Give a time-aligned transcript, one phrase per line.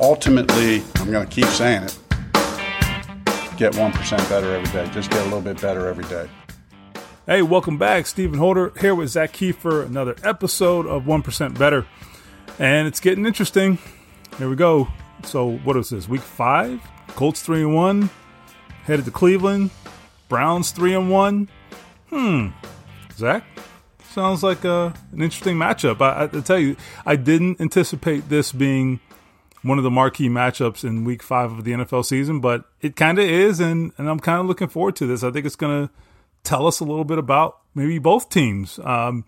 [0.00, 1.98] Ultimately, I'm going to keep saying it,
[3.56, 4.90] get 1% better every day.
[4.92, 6.28] Just get a little bit better every day.
[7.26, 8.06] Hey, welcome back.
[8.06, 11.86] Stephen Holder here with Zak Keefer, another episode of 1% Better.
[12.58, 13.78] And it's getting interesting.
[14.38, 14.88] Here we go.
[15.24, 16.08] So, what is this?
[16.08, 16.80] Week five?
[17.08, 18.10] Colts 3 and 1,
[18.84, 19.70] headed to Cleveland.
[20.28, 21.48] Browns 3 and 1.
[22.10, 22.48] Hmm.
[23.20, 23.44] Zak?
[24.10, 26.00] Sounds like uh, an interesting matchup.
[26.00, 28.98] I, I, I tell you, I didn't anticipate this being
[29.62, 33.18] one of the marquee matchups in week five of the NFL season, but it kind
[33.18, 35.22] of is, and, and I'm kind of looking forward to this.
[35.22, 35.92] I think it's going to
[36.42, 38.80] tell us a little bit about maybe both teams.
[38.82, 39.24] Um,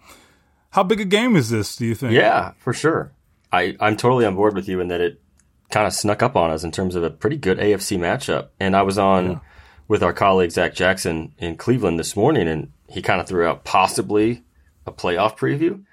[0.70, 2.12] how big a game is this, do you think?
[2.12, 3.12] Yeah, for sure.
[3.52, 5.20] I, I'm totally on board with you in that it
[5.70, 8.48] kind of snuck up on us in terms of a pretty good AFC matchup.
[8.58, 9.38] And I was on yeah.
[9.92, 13.64] With our colleague Zach Jackson in Cleveland this morning, and he kind of threw out
[13.64, 14.42] possibly
[14.86, 15.84] a playoff preview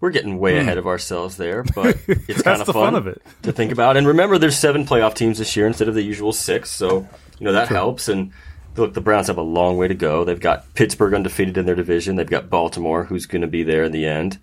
[0.00, 0.60] we're getting way mm.
[0.60, 3.96] ahead of ourselves there, but it's kind of fun, fun of to think about.
[3.96, 7.44] And remember, there's seven playoff teams this year instead of the usual six, so you
[7.44, 8.08] know that helps.
[8.08, 8.32] And
[8.76, 10.24] look, the Browns have a long way to go.
[10.24, 12.16] They've got Pittsburgh undefeated in their division.
[12.16, 14.38] They've got Baltimore, who's going to be there in the end.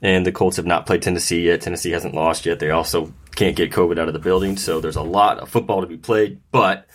[0.00, 1.60] And the Colts have not played Tennessee yet.
[1.62, 2.58] Tennessee hasn't lost yet.
[2.58, 5.80] They also can't get COVID out of the building, so there's a lot of football
[5.80, 6.40] to be played.
[6.50, 6.86] But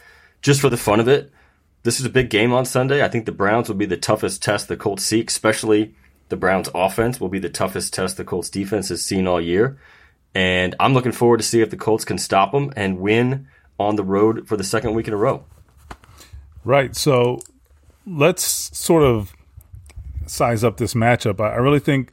[0.41, 1.31] just for the fun of it,
[1.83, 3.03] this is a big game on Sunday.
[3.03, 5.95] I think the Browns will be the toughest test the Colts seek, especially
[6.29, 9.77] the Browns offense will be the toughest test the Colts defense has seen all year.
[10.35, 13.47] And I'm looking forward to see if the Colts can stop them and win
[13.79, 15.45] on the road for the second week in a row.
[16.63, 16.95] Right.
[16.95, 17.39] So
[18.05, 18.43] let's
[18.77, 19.33] sort of
[20.27, 21.39] size up this matchup.
[21.39, 22.11] I really think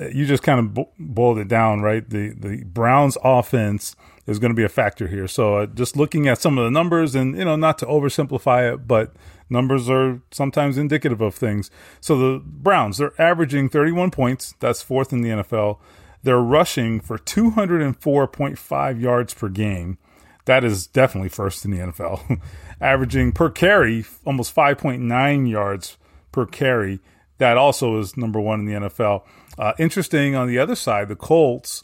[0.00, 2.08] uh, you just kind of boiled it down, right?
[2.08, 3.94] The the Browns offense
[4.26, 5.26] is going to be a factor here.
[5.26, 8.72] So uh, just looking at some of the numbers and you know not to oversimplify
[8.72, 9.12] it, but
[9.50, 11.70] numbers are sometimes indicative of things.
[12.00, 14.54] So the Browns, they're averaging 31 points.
[14.60, 15.78] That's fourth in the NFL.
[16.22, 19.98] They're rushing for 204.5 yards per game.
[20.44, 22.40] That is definitely first in the NFL.
[22.80, 25.96] averaging per carry almost 5.9 yards
[26.30, 27.00] per carry.
[27.38, 29.24] That also is number one in the NFL.
[29.58, 31.82] Uh, interesting on the other side, the Colts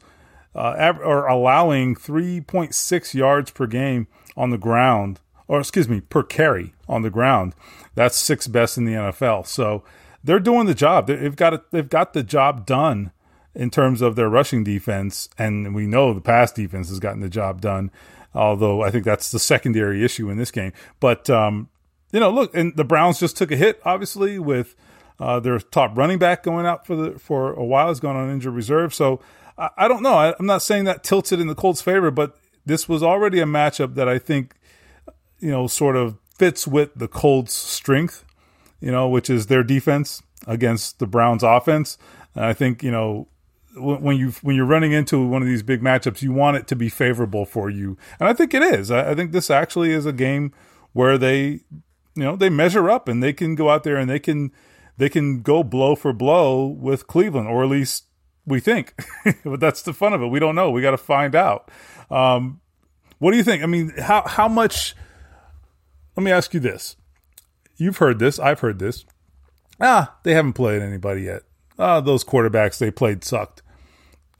[0.54, 6.74] uh, are allowing 3.6 yards per game on the ground or excuse me, per carry
[6.86, 7.54] on the ground.
[7.94, 9.46] That's sixth best in the NFL.
[9.46, 9.82] So
[10.22, 11.06] they're doing the job.
[11.06, 13.10] They've got they've got the job done
[13.54, 17.28] in terms of their rushing defense, and we know the pass defense has gotten the
[17.28, 17.90] job done.
[18.34, 20.72] Although I think that's the secondary issue in this game.
[21.00, 21.70] But um,
[22.12, 24.76] you know, look, and the Browns just took a hit, obviously, with
[25.18, 27.88] uh, their top running back going out for the for a while.
[27.88, 28.94] Has gone on injured reserve.
[28.94, 29.20] So
[29.58, 30.14] I, I don't know.
[30.14, 33.40] I, I'm not saying that tilts it in the Colts' favor, but this was already
[33.40, 34.54] a matchup that I think
[35.40, 38.24] you know, sort of fits with the Colts' strength,
[38.80, 41.98] you know, which is their defense against the Browns' offense.
[42.34, 43.28] And I think you know
[43.76, 46.76] when you when you're running into one of these big matchups, you want it to
[46.76, 48.90] be favorable for you, and I think it is.
[48.90, 50.52] I, I think this actually is a game
[50.92, 51.60] where they,
[52.14, 54.52] you know, they measure up and they can go out there and they can
[54.96, 58.04] they can go blow for blow with Cleveland, or at least
[58.48, 58.94] we think.
[59.44, 60.26] but that's the fun of it.
[60.26, 60.70] We don't know.
[60.70, 61.70] We got to find out.
[62.10, 62.60] Um,
[63.18, 63.62] what do you think?
[63.62, 64.94] I mean, how how much
[66.16, 66.96] let me ask you this.
[67.76, 68.40] You've heard this.
[68.40, 69.04] I've heard this.
[69.80, 71.42] Ah, they haven't played anybody yet.
[71.78, 73.62] Ah, those quarterbacks they played sucked.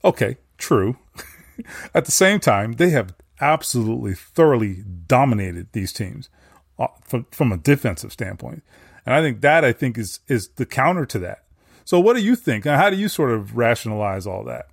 [0.03, 0.97] Okay, true.
[1.93, 6.29] At the same time, they have absolutely thoroughly dominated these teams
[6.77, 8.61] uh, from, from a defensive standpoint.
[9.05, 11.45] And I think that I think is is the counter to that.
[11.89, 12.65] So what do you think?
[12.65, 14.67] How do you sort of rationalize all that?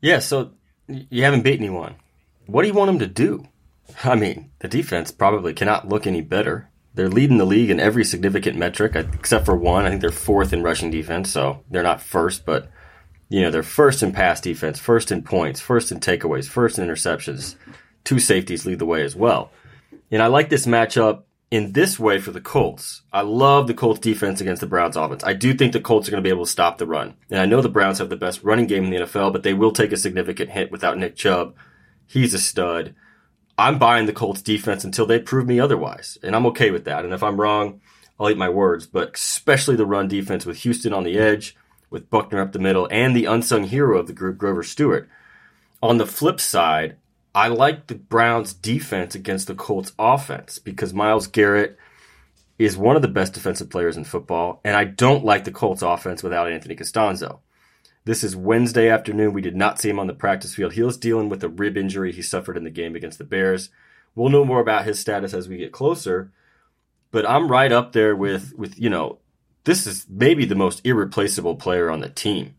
[0.00, 0.52] Yeah, so
[0.86, 1.96] you haven't beat anyone.
[2.46, 3.46] What do you want them to do?
[4.02, 6.70] I mean, the defense probably cannot look any better.
[6.94, 9.84] They're leading the league in every significant metric, uh, except for one.
[9.84, 12.70] I think they're fourth in rushing defense, so they're not first, but
[13.28, 16.88] you know they're first in pass defense, first in points, first in takeaways, first in
[16.88, 17.56] interceptions.
[18.04, 19.50] Two safeties lead the way as well.
[20.10, 23.02] And I like this matchup in this way for the Colts.
[23.12, 25.24] I love the Colts defense against the Browns offense.
[25.24, 27.14] I do think the Colts are going to be able to stop the run.
[27.30, 29.54] And I know the Browns have the best running game in the NFL, but they
[29.54, 31.54] will take a significant hit without Nick Chubb.
[32.06, 32.94] He's a stud.
[33.56, 36.18] I'm buying the Colts defense until they prove me otherwise.
[36.22, 37.04] And I'm okay with that.
[37.04, 37.80] And if I'm wrong,
[38.20, 41.56] I'll eat my words, but especially the run defense with Houston on the edge,
[41.88, 45.08] with Buckner up the middle, and the unsung hero of the group, Grover Stewart.
[45.82, 46.96] On the flip side,
[47.38, 51.78] I like the Browns' defense against the Colts' offense because Myles Garrett
[52.58, 55.80] is one of the best defensive players in football, and I don't like the Colts'
[55.80, 57.38] offense without Anthony Castonzo.
[58.04, 59.34] This is Wednesday afternoon.
[59.34, 60.72] We did not see him on the practice field.
[60.72, 63.70] He was dealing with a rib injury he suffered in the game against the Bears.
[64.16, 66.32] We'll know more about his status as we get closer,
[67.12, 69.20] but I'm right up there with with you know
[69.62, 72.56] this is maybe the most irreplaceable player on the team.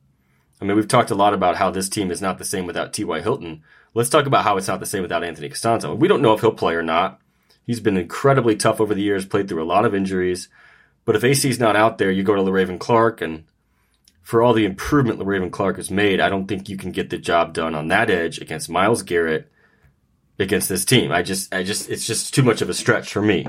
[0.62, 2.94] I mean, we've talked a lot about how this team is not the same without
[2.94, 3.20] T.Y.
[3.20, 3.62] Hilton.
[3.94, 5.98] Let's talk about how it's not the same without Anthony Castonzo.
[5.98, 7.20] We don't know if he'll play or not.
[7.66, 10.50] He's been incredibly tough over the years, played through a lot of injuries.
[11.06, 13.46] But if AC's not out there, you go to Le'Raven Clark, and
[14.22, 17.18] for all the improvement Le'Raven Clark has made, I don't think you can get the
[17.18, 19.52] job done on that edge against Myles Garrett
[20.38, 21.12] against this team.
[21.12, 23.48] I just, I just, it's just too much of a stretch for me.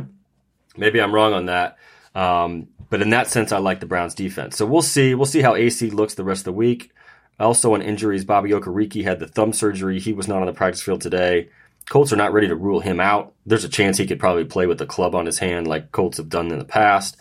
[0.77, 1.77] Maybe I'm wrong on that.
[2.15, 4.57] Um, but in that sense, I like the Browns defense.
[4.57, 5.15] So we'll see.
[5.15, 6.93] We'll see how AC looks the rest of the week.
[7.41, 9.99] Also on injuries, Bobby Okereke had the thumb surgery.
[9.99, 11.49] He was not on the practice field today.
[11.89, 13.33] Colts are not ready to rule him out.
[13.47, 16.19] There's a chance he could probably play with the club on his hand like Colts
[16.19, 17.17] have done in the past.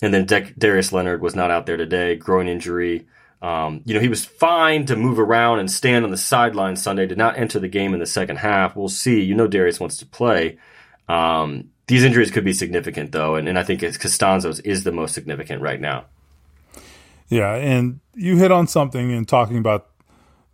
[0.00, 3.06] And then De- Darius Leonard was not out there today, groin injury.
[3.42, 7.06] Um, you know, he was fine to move around and stand on the sideline Sunday,
[7.06, 8.76] did not enter the game in the second half.
[8.76, 9.22] We'll see.
[9.22, 10.58] You know, Darius wants to play.
[11.08, 15.12] Um, these injuries could be significant, though, and, and I think Castonzo's is the most
[15.12, 16.04] significant right now.
[17.30, 19.88] Yeah, and you hit on something in talking about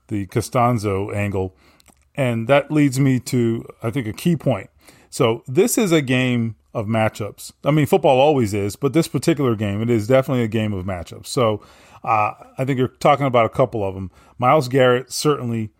[0.08, 1.56] the Castonzo angle,
[2.14, 4.70] and that leads me to I think a key point.
[5.10, 7.52] So this is a game of matchups.
[7.64, 10.84] I mean, football always is, but this particular game, it is definitely a game of
[10.84, 11.26] matchups.
[11.26, 11.62] So
[12.04, 14.10] uh, I think you're talking about a couple of them.
[14.38, 15.70] Myles Garrett, certainly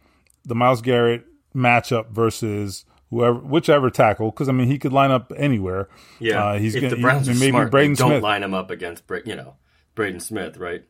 [0.47, 5.33] the Myles Garrett matchup versus whoever, whichever tackle, because I mean he could line up
[5.37, 5.89] anywhere.
[6.19, 8.23] Yeah, uh, he's if gonna, the Browns he, are maybe smart, Braden don't Smith.
[8.23, 9.55] line him up against you know
[9.97, 10.85] Braden Smith, right?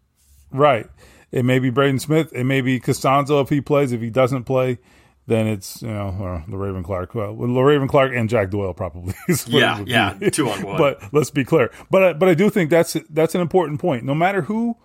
[0.50, 0.90] Right.
[1.32, 2.32] It may be Braden Smith.
[2.34, 3.92] It may be Castonzo if he plays.
[3.92, 4.78] If he doesn't play,
[5.26, 7.14] then it's you know or Raven Clark.
[7.14, 9.14] Well, the Raven Clark and Jack Doyle probably.
[9.46, 10.76] yeah, yeah, two on one.
[10.78, 11.70] but let's be clear.
[11.90, 14.04] But but I do think that's that's an important point.
[14.04, 14.76] No matter who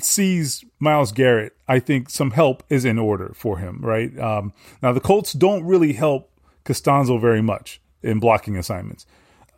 [0.00, 3.80] sees Myles Garrett, I think some help is in order for him.
[3.82, 4.52] Right um,
[4.82, 6.30] now, the Colts don't really help
[6.64, 9.06] Castonzo very much in blocking assignments.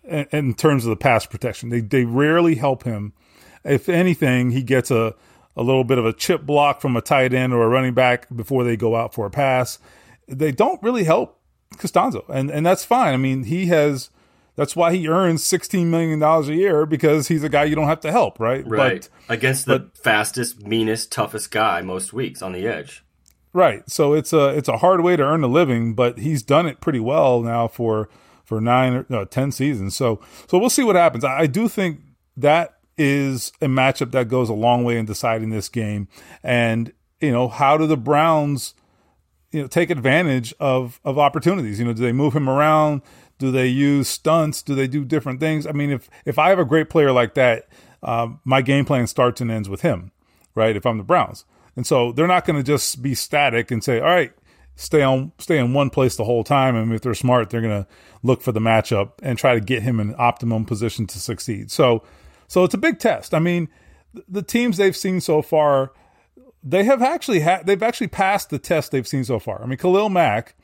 [0.05, 3.15] In, in terms of the pass protection, they they rarely help him
[3.65, 5.15] if anything, he gets a,
[5.57, 8.27] a little bit of a chip block from a tight end or a running back
[8.35, 9.79] before they go out for a pass.
[10.27, 11.41] They don't really help
[11.77, 13.15] Castonzo, and and that's fine.
[13.15, 14.11] I mean, he has
[14.57, 17.87] that's why he earns sixteen million dollars a year because he's a guy you don't
[17.87, 18.67] have to help, right?
[18.67, 19.09] Right.
[19.27, 23.05] But, Against the but, fastest, meanest, toughest guy most weeks on the edge.
[23.53, 23.89] Right.
[23.89, 26.81] So it's a it's a hard way to earn a living, but he's done it
[26.81, 28.09] pretty well now for
[28.45, 29.95] for nine or no, ten seasons.
[29.95, 31.25] So so we'll see what happens.
[31.25, 32.01] I, I do think
[32.37, 36.09] that is a matchup that goes a long way in deciding this game.
[36.43, 38.75] And, you know, how do the Browns,
[39.53, 41.79] you know, take advantage of, of opportunities?
[41.79, 43.03] You know, do they move him around?
[43.39, 44.63] Do they use stunts?
[44.63, 45.67] Do they do different things?
[45.67, 47.69] I mean, if, if I have a great player like that,
[48.03, 50.13] um, my game plan starts and ends with him,
[50.55, 50.77] right?
[50.77, 51.45] If I'm the Browns.
[51.77, 54.33] And so they're not going to just be static and say, all right,
[54.75, 56.75] stay on stay in one place the whole time.
[56.75, 57.89] I and mean, if they're smart, they're going to
[58.23, 61.71] look for the matchup and try to get him in optimum position to succeed.
[61.71, 62.03] So
[62.49, 63.35] so it's a big test.
[63.35, 63.69] I mean,
[64.29, 65.93] the teams they've seen so far,
[66.65, 69.63] they have actually had they've actually passed the test they've seen so far.
[69.63, 70.55] I mean, Khalil Mack,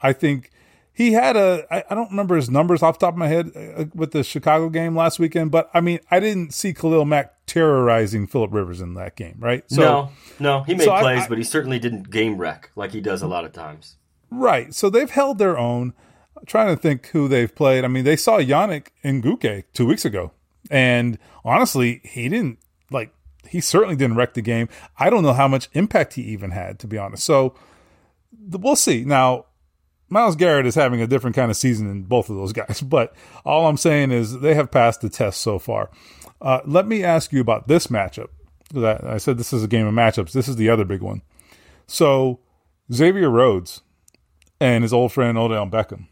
[0.00, 0.50] I think
[0.92, 3.50] he had a I, I don't remember his numbers off the top of my head
[3.56, 7.34] uh, with the Chicago game last weekend, but I mean, I didn't see Khalil Mack
[7.46, 9.64] terrorizing Philip Rivers in that game, right?
[9.70, 12.70] So, no, no, he made so plays, I, I, but he certainly didn't game wreck
[12.76, 13.96] like he does a lot of times.
[14.30, 14.72] Right.
[14.74, 15.92] So they've held their own.
[16.36, 17.84] I'm trying to think who they've played.
[17.84, 20.32] I mean, they saw Yannick Ngakoue two weeks ago
[20.70, 22.58] and honestly, he didn't
[22.90, 23.12] like
[23.48, 24.68] he certainly didn't wreck the game.
[24.98, 27.24] I don't know how much impact he even had, to be honest.
[27.24, 27.54] So
[28.50, 29.04] we'll see.
[29.04, 29.46] Now,
[30.08, 33.14] Myles Garrett is having a different kind of season than both of those guys, but
[33.44, 35.90] all I'm saying is they have passed the test so far.
[36.40, 38.28] Uh, let me ask you about this matchup.
[38.74, 40.32] I said this is a game of matchups.
[40.32, 41.22] This is the other big one.
[41.86, 42.40] So
[42.92, 43.82] Xavier Rhodes
[44.60, 46.06] and his old friend Odell Beckham.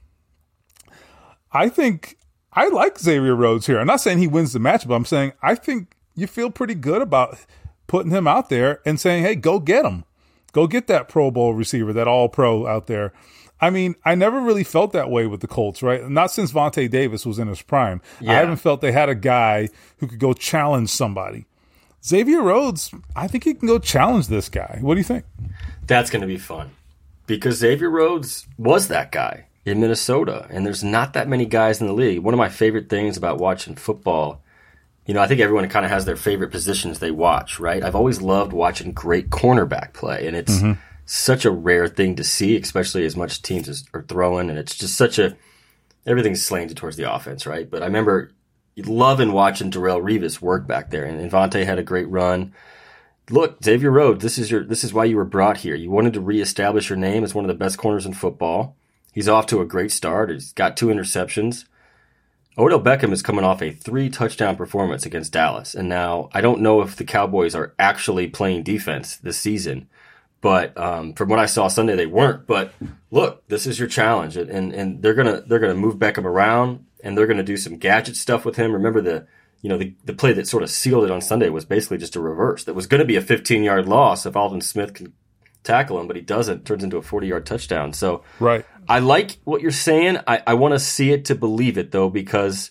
[1.53, 2.17] I think
[2.53, 3.79] I like Xavier Rhodes here.
[3.79, 6.75] I'm not saying he wins the match, but I'm saying I think you feel pretty
[6.75, 7.39] good about
[7.87, 10.05] putting him out there and saying, hey, go get him.
[10.53, 13.13] Go get that Pro Bowl receiver, that all pro out there.
[13.61, 16.09] I mean, I never really felt that way with the Colts, right?
[16.09, 18.01] Not since Vontae Davis was in his prime.
[18.21, 18.33] Yeah.
[18.33, 21.47] I haven't felt they had a guy who could go challenge somebody.
[22.03, 24.79] Xavier Rhodes, I think he can go challenge this guy.
[24.81, 25.25] What do you think?
[25.87, 26.71] That's going to be fun
[27.27, 29.47] because Xavier Rhodes was that guy.
[29.65, 32.21] In Minnesota, and there's not that many guys in the league.
[32.21, 34.43] One of my favorite things about watching football,
[35.07, 37.83] you know, I think everyone kind of has their favorite positions they watch, right?
[37.83, 40.81] I've always loved watching great cornerback play, and it's mm-hmm.
[41.05, 44.77] such a rare thing to see, especially as much teams as, are throwing, and it's
[44.77, 45.37] just such a
[46.07, 47.71] everything's slanted towards the offense, right?
[47.71, 48.33] But I remember
[48.77, 52.55] loving watching Darrelle Revis work back there, and Vontae had a great run.
[53.29, 55.75] Look, Xavier Rhodes, this is your this is why you were brought here.
[55.75, 58.77] You wanted to reestablish your name as one of the best corners in football.
[59.13, 60.31] He's off to a great start.
[60.31, 61.65] He's got two interceptions.
[62.59, 65.75] Odell Beckham is coming off a three touchdown performance against Dallas.
[65.75, 69.89] And now I don't know if the Cowboys are actually playing defense this season,
[70.41, 72.47] but um, from what I saw Sunday, they weren't.
[72.47, 72.73] But
[73.11, 77.17] look, this is your challenge, and and they're gonna they're gonna move Beckham around, and
[77.17, 78.73] they're gonna do some gadget stuff with him.
[78.73, 79.27] Remember the
[79.63, 82.17] you know the the play that sort of sealed it on Sunday was basically just
[82.17, 82.65] a reverse.
[82.65, 85.13] That was going to be a 15 yard loss if Aldon Smith can
[85.63, 86.65] tackle him, but he doesn't.
[86.65, 87.93] Turns into a 40 yard touchdown.
[87.93, 90.19] So right, I like what you're saying.
[90.27, 92.71] I, I want to see it to believe it though, because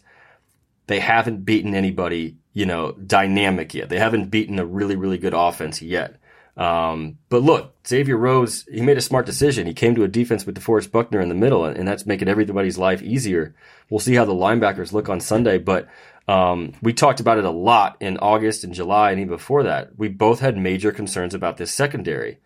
[0.87, 3.89] they haven't beaten anybody you know dynamic yet.
[3.89, 6.19] They haven't beaten a really really good offense yet.
[6.57, 9.65] Um, but look, Xavier Rhodes, he made a smart decision.
[9.65, 12.77] He came to a defense with DeForest Buckner in the middle, and that's making everybody's
[12.77, 13.55] life easier.
[13.89, 15.87] We'll see how the linebackers look on Sunday, but
[16.27, 19.97] um, we talked about it a lot in August and July, and even before that.
[19.97, 22.39] We both had major concerns about this secondary.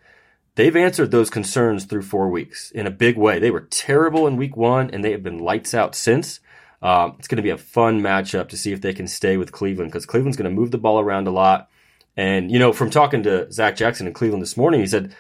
[0.56, 3.40] They've answered those concerns through four weeks in a big way.
[3.40, 6.40] They were terrible in week one, and they have been lights out since.
[6.82, 9.52] Uh, it's going to be a fun matchup to see if they can stay with
[9.52, 11.70] Cleveland because Cleveland's going to move the ball around a lot.
[12.16, 15.16] And, you know, from talking to Zach Jackson in Cleveland this morning, he said,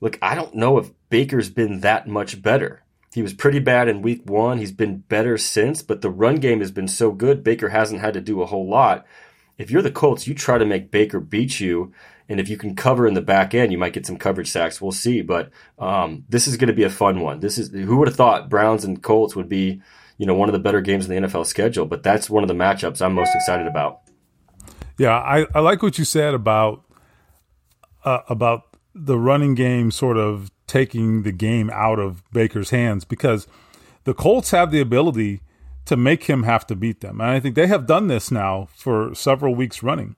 [0.00, 2.82] look, I don't know if Baker's been that much better.
[3.12, 4.58] He was pretty bad in week one.
[4.58, 7.42] He's been better since, but the run game has been so good.
[7.42, 9.04] Baker hasn't had to do a whole lot.
[9.58, 11.92] If you're the Colts, you try to make Baker beat you.
[12.30, 14.80] And if you can cover in the back end, you might get some coverage sacks.
[14.80, 15.20] We'll see.
[15.20, 17.40] But um, this is going to be a fun one.
[17.40, 19.82] This is who would have thought Browns and Colts would be,
[20.16, 21.86] you know, one of the better games in the NFL schedule.
[21.86, 24.02] But that's one of the matchups I'm most excited about.
[24.96, 26.84] Yeah, I, I like what you said about
[28.04, 33.48] uh, about the running game sort of taking the game out of Baker's hands because
[34.04, 35.40] the Colts have the ability
[35.86, 37.20] to make him have to beat them.
[37.20, 40.14] And I think they have done this now for several weeks running.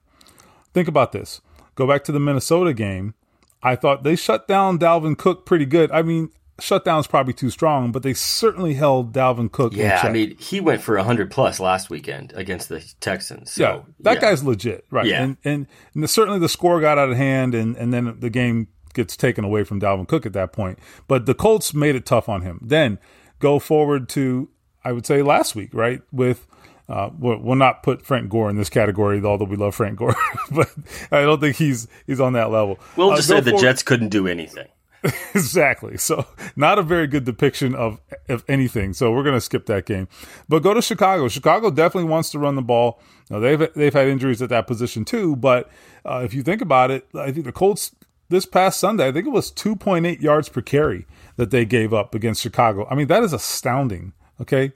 [0.73, 1.41] Think about this.
[1.75, 3.13] Go back to the Minnesota game.
[3.61, 5.91] I thought they shut down Dalvin Cook pretty good.
[5.91, 9.73] I mean, shutdown's probably too strong, but they certainly held Dalvin Cook.
[9.73, 13.53] Yeah, I mean, he went for hundred plus last weekend against the Texans.
[13.53, 14.21] So, yeah, that yeah.
[14.21, 15.05] guy's legit, right?
[15.05, 18.29] Yeah, and, and, and certainly the score got out of hand, and and then the
[18.29, 20.77] game gets taken away from Dalvin Cook at that point.
[21.07, 22.59] But the Colts made it tough on him.
[22.61, 22.99] Then
[23.39, 24.49] go forward to
[24.85, 26.01] I would say last week, right?
[26.11, 26.45] With
[26.93, 30.15] uh, we'll, we'll, not put Frank Gore in this category, although we love Frank Gore,
[30.51, 30.71] but
[31.11, 32.79] I don't think he's he's on that level.
[32.95, 34.67] We'll uh, just say the Jets couldn't do anything.
[35.33, 35.97] exactly.
[35.97, 38.93] So not a very good depiction of of anything.
[38.93, 40.07] So we're going to skip that game.
[40.47, 41.27] But go to Chicago.
[41.29, 43.01] Chicago definitely wants to run the ball.
[43.31, 45.35] Now they've they've had injuries at that position too.
[45.35, 45.71] But
[46.05, 47.95] uh, if you think about it, I think the Colts
[48.29, 51.07] this past Sunday, I think it was 2.8 yards per carry
[51.37, 52.87] that they gave up against Chicago.
[52.87, 54.13] I mean that is astounding.
[54.39, 54.73] Okay,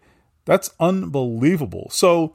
[0.48, 1.90] that's unbelievable.
[1.92, 2.34] So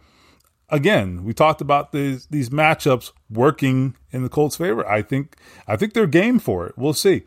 [0.69, 4.87] again, we talked about these these matchups working in the Colts' favor.
[4.88, 6.75] I think I think they're game for it.
[6.76, 7.23] We'll see.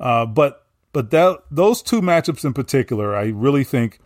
[0.00, 3.98] Uh, but but that, those two matchups in particular, I really think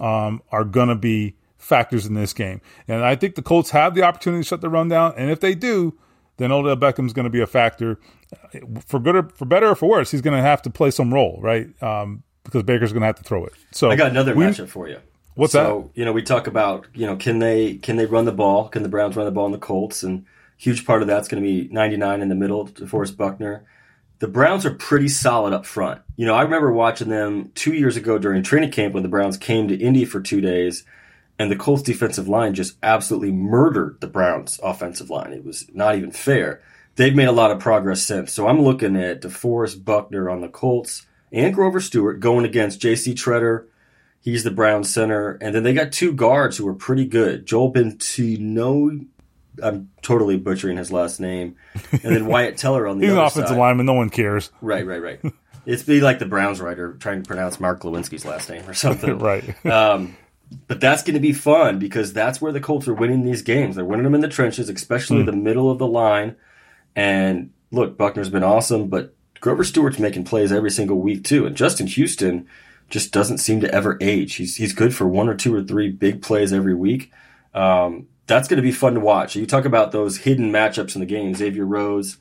[0.00, 2.60] um, are going to be factors in this game.
[2.86, 5.14] And I think the Colts have the opportunity to shut the run down.
[5.16, 5.98] And if they do,
[6.36, 7.98] then Odell Beckham's going to be a factor.
[8.86, 11.12] For good or for better or for worse, he's going to have to play some
[11.12, 11.70] role, right?
[11.82, 13.52] Um, because Baker's going to have to throw it.
[13.72, 14.98] So I got another we, matchup for you.
[15.38, 15.98] What's so, that?
[15.98, 18.68] You know, we talk about you know can they can they run the ball?
[18.68, 20.02] Can the Browns run the ball in the Colts?
[20.02, 20.26] And
[20.56, 23.64] huge part of that's going to be 99 in the middle, DeForest Buckner
[24.18, 26.02] the Browns are pretty solid up front.
[26.16, 29.36] You know, I remember watching them two years ago during training camp when the Browns
[29.36, 30.84] came to Indy for two days,
[31.38, 35.32] and the Colts defensive line just absolutely murdered the Browns offensive line.
[35.32, 36.60] It was not even fair.
[36.96, 38.32] They've made a lot of progress since.
[38.32, 43.14] So I'm looking at DeForest Buckner on the Colts and Grover Stewart going against J.C.
[43.14, 43.66] Tretter.
[44.20, 45.38] He's the Browns center.
[45.40, 47.46] And then they got two guards who are pretty good.
[47.46, 48.90] Joel Bentino
[49.62, 51.56] I'm totally butchering his last name,
[51.90, 53.58] and then Wyatt Teller on the He's other an offensive side.
[53.58, 53.86] lineman.
[53.86, 54.50] No one cares.
[54.60, 55.20] Right, right, right.
[55.66, 59.18] it's be like the Browns writer trying to pronounce Mark Glowinski's last name or something.
[59.18, 59.66] right.
[59.66, 60.16] Um,
[60.66, 63.76] but that's going to be fun because that's where the Colts are winning these games.
[63.76, 65.26] They're winning them in the trenches, especially mm.
[65.26, 66.36] the middle of the line.
[66.96, 71.44] And look, Buckner's been awesome, but Grover Stewart's making plays every single week too.
[71.44, 72.48] And Justin Houston
[72.88, 74.36] just doesn't seem to ever age.
[74.36, 77.12] He's he's good for one or two or three big plays every week.
[77.54, 79.36] Um, that's going to be fun to watch.
[79.36, 81.34] You talk about those hidden matchups in the game.
[81.34, 82.18] Xavier Rhodes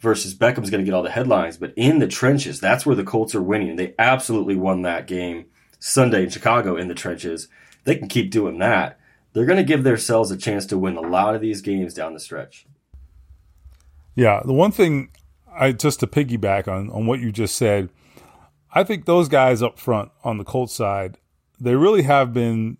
[0.00, 3.04] versus Beckham's going to get all the headlines, but in the trenches, that's where the
[3.04, 3.76] Colts are winning.
[3.76, 5.46] They absolutely won that game
[5.78, 7.48] Sunday in Chicago in the trenches.
[7.84, 8.98] They can keep doing that.
[9.32, 12.14] They're going to give themselves a chance to win a lot of these games down
[12.14, 12.66] the stretch.
[14.14, 15.10] Yeah, the one thing
[15.52, 17.90] I just to piggyback on on what you just said,
[18.72, 21.18] I think those guys up front on the Colts side,
[21.58, 22.78] they really have been.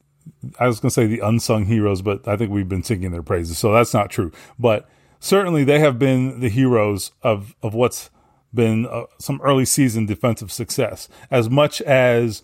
[0.59, 3.23] I was going to say the unsung heroes, but I think we've been singing their
[3.23, 4.31] praises, so that's not true.
[4.59, 8.11] But certainly, they have been the heroes of of what's
[8.55, 11.09] been uh, some early season defensive success.
[11.31, 12.43] As much as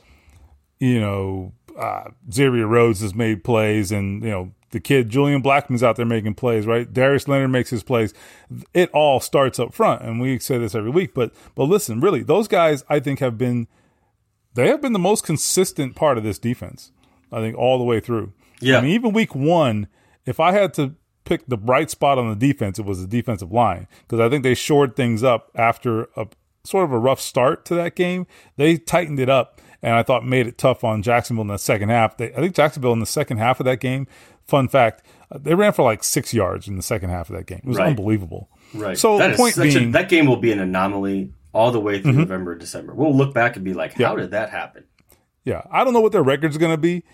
[0.79, 5.83] you know, uh, Xavier Rhodes has made plays, and you know the kid Julian Blackmon's
[5.83, 6.93] out there making plays, right?
[6.93, 8.13] Darius Leonard makes his plays.
[8.75, 11.15] It all starts up front, and we say this every week.
[11.15, 13.69] But but listen, really, those guys I think have been
[14.55, 16.93] they have been the most consistent part of this defense.
[17.31, 18.33] I think all the way through.
[18.61, 18.79] Yeah.
[18.79, 19.89] I mean, even week one,
[20.25, 20.95] if I had to
[21.25, 24.43] pick the bright spot on the defense, it was the defensive line because I think
[24.43, 26.27] they shored things up after a
[26.65, 28.27] sort of a rough start to that game.
[28.57, 31.91] They tightened it up and I thought made it tough on Jacksonville in the second
[31.91, 32.17] half.
[32.17, 34.07] They, I think Jacksonville in the second half of that game,
[34.47, 37.47] fun fact, uh, they ran for like six yards in the second half of that
[37.47, 37.61] game.
[37.65, 37.89] It was Right.
[37.89, 38.49] unbelievable.
[38.75, 38.97] Right.
[38.99, 39.89] So That point being, Mm-hmm.
[39.89, 42.95] a, that game will be an anomaly all the way through November and December.
[42.95, 44.23] We'll look back and be like, how Yeah.
[44.23, 44.85] did that happen?
[45.45, 47.05] yeah, I don't know what their record's going to be,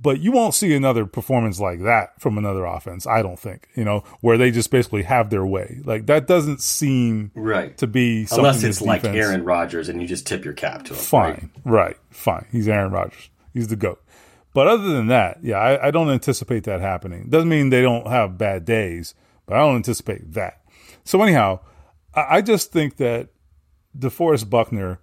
[0.00, 3.06] but you won't see another performance like that from another offense.
[3.06, 5.80] I don't think you know where they just basically have their way.
[5.84, 7.76] Like that doesn't seem Right.
[7.78, 10.94] to be something Unless it's like Aaron Rodgers and you just tip your cap to
[10.94, 10.98] him.
[11.00, 11.96] Fine, right.
[12.10, 12.46] fine.
[12.50, 13.28] He's Aaron Rodgers.
[13.52, 14.00] He's the goat.
[14.52, 17.28] But other than that, yeah, I, I don't anticipate that happening.
[17.28, 19.14] Doesn't mean they don't have bad days,
[19.46, 20.62] but I don't anticipate that.
[21.04, 21.60] So anyhow,
[22.14, 23.28] I, I just think that
[23.98, 25.00] DeForest Buckner.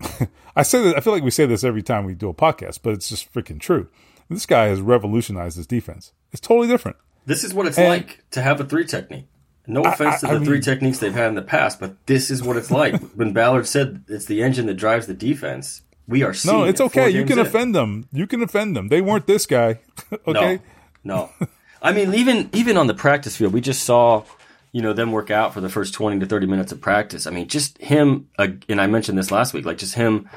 [0.56, 2.80] I say that I feel like we say this every time we do a podcast,
[2.82, 3.88] but it's just freaking true.
[4.28, 6.12] This guy has revolutionized this defense.
[6.32, 6.96] It's totally different.
[7.26, 9.26] This is what it's And- like to have a three technique.
[9.66, 12.30] No offense I- to I the three techniques they've had in the past, but this
[12.30, 13.00] is what it's like.
[13.14, 16.80] when Ballard said it's the engine that drives the defense, we are seeing No, it's
[16.80, 17.10] it okay.
[17.10, 17.46] You can in.
[17.46, 18.08] offend them.
[18.12, 18.88] You can offend them.
[18.88, 19.80] They weren't this guy.
[20.26, 20.60] okay.
[21.02, 21.48] No, no.
[21.82, 24.24] I mean, even even on the practice field, we just saw,
[24.72, 27.26] you know, them work out for the first twenty to thirty minutes of practice.
[27.26, 30.28] I mean, just him, uh, and I mentioned this last week, like just him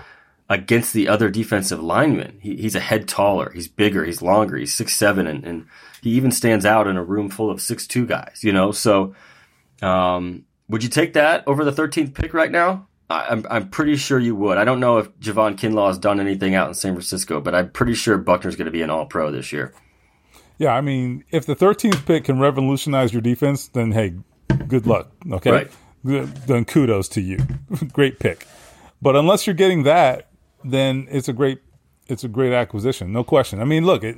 [0.50, 2.40] against the other defensive linemen.
[2.42, 5.66] He, he's a head taller, he's bigger, he's longer, he's six seven, and, and
[6.02, 8.40] he even stands out in a room full of six two guys.
[8.44, 9.16] You know, so
[9.82, 12.87] um, would you take that over the thirteenth pick right now?
[13.10, 14.58] I'm I'm pretty sure you would.
[14.58, 17.70] I don't know if Javon Kinlaw has done anything out in San Francisco, but I'm
[17.72, 19.74] pretty sure Buckner's going to be an All Pro this year.
[20.58, 24.16] Yeah, I mean, if the 13th pick can revolutionize your defense, then hey,
[24.68, 25.12] good luck.
[25.32, 25.72] Okay, Right.
[26.06, 27.38] Good- then kudos to you.
[27.94, 28.46] great pick.
[29.02, 30.30] But unless you're getting that,
[30.64, 31.60] then it's a great
[32.08, 33.62] it's a great acquisition, no question.
[33.62, 34.18] I mean, look, it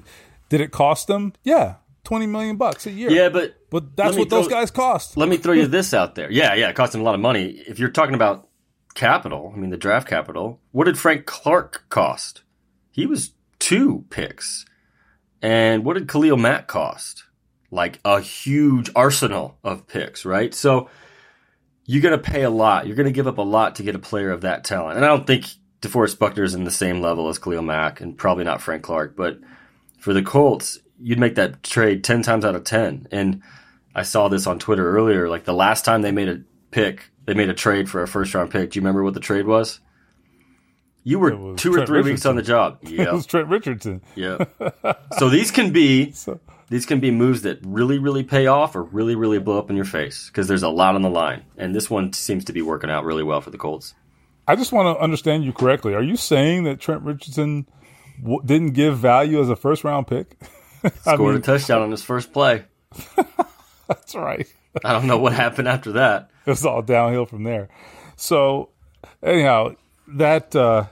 [0.50, 1.34] did it cost them?
[1.44, 1.76] Yeah,
[2.06, 3.12] 20 million bucks a year.
[3.12, 5.16] Yeah, but but that's what those guys cost.
[5.18, 6.32] Let me throw you this out there.
[6.32, 7.50] Yeah, yeah, it cost him a lot of money.
[7.68, 8.49] If you're talking about
[9.00, 12.44] capital, I mean the draft capital, what did Frank Clark cost?
[12.92, 14.66] He was two picks.
[15.42, 17.24] And what did Khalil Mack cost?
[17.72, 20.54] Like a huge arsenal of picks, right?
[20.54, 20.90] So
[21.86, 22.88] you're going to pay a lot.
[22.88, 24.98] You're going to give up a lot to get a player of that talent.
[24.98, 25.46] And I don't think
[25.82, 29.16] DeForest Buckner is in the same level as Khalil Mack and probably not Frank Clark,
[29.16, 29.40] but
[29.98, 33.08] for the Colts, you'd make that trade 10 times out of 10.
[33.12, 33.42] And
[33.96, 35.30] I saw this on Twitter earlier.
[35.30, 38.34] Like the last time they made a pick, they made a trade for a first
[38.34, 38.72] round pick.
[38.72, 39.80] Do you remember what the trade was?
[41.04, 42.80] You were two or Trent three weeks on the job.
[42.84, 44.02] Yeah, It was Trent Richardson.
[44.16, 44.38] yeah.
[45.18, 46.14] So these can be
[46.70, 49.76] these can be moves that really, really pay off or really, really blow up in
[49.76, 51.44] your face because there's a lot on the line.
[51.58, 53.94] And this one seems to be working out really well for the Colts.
[54.48, 55.94] I just want to understand you correctly.
[55.96, 57.66] Are you saying that Trent Richardson
[58.22, 60.36] w- didn't give value as a first round pick?
[60.84, 62.66] I Scored mean, a touchdown on his first play.
[63.88, 64.48] that's right.
[64.84, 66.30] I don't know what happened after that.
[66.50, 67.70] It was all downhill from there.
[68.16, 68.70] So,
[69.24, 69.76] anyhow,
[70.08, 70.86] that uh,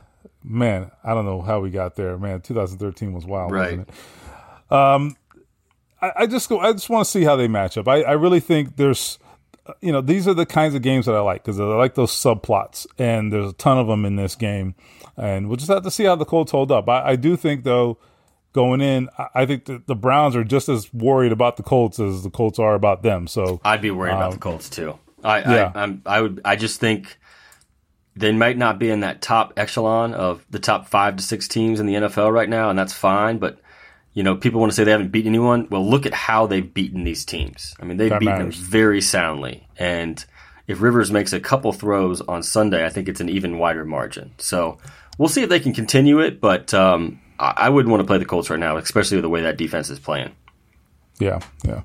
[0.43, 2.17] man, I don't know how we got there.
[2.17, 3.77] Man, 2013 was wild, Right.
[3.79, 4.73] wasn't it?
[4.73, 5.15] Um,
[6.01, 6.59] I, I just go.
[6.59, 7.87] I just want to see how they match up.
[7.87, 9.17] I, I really think there's,
[9.65, 11.95] uh, you know, these are the kinds of games that I like because I like
[11.95, 14.75] those subplots, and there's a ton of them in this game,
[15.17, 16.87] and we'll just have to see how the Colts hold up.
[16.87, 17.97] I, I do think though.
[18.53, 22.23] Going in, I- I think the Browns are just as worried about the Colts as
[22.23, 23.27] the Colts are about them.
[23.27, 24.97] So I'd be worried about the Colts too.
[25.27, 25.71] I, yeah.
[25.73, 27.17] I I'm I would I just think
[28.15, 31.79] they might not be in that top echelon of the top five to six teams
[31.79, 33.37] in the NFL right now, and that's fine.
[33.37, 33.59] But
[34.13, 35.67] you know, people want to say they haven't beaten anyone.
[35.69, 37.75] Well, look at how they've beaten these teams.
[37.79, 38.59] I mean, they've That beaten matters.
[38.59, 39.67] them very soundly.
[39.77, 40.23] And
[40.65, 44.31] if Rivers makes a couple throws on Sunday, I think it's an even wider margin.
[44.39, 44.79] So
[45.19, 46.41] we'll see if they can continue it.
[46.41, 49.29] But um, I, I wouldn't want to play the Colts right now, especially with the
[49.29, 50.31] way that defense is playing.
[51.19, 51.83] Yeah, yeah.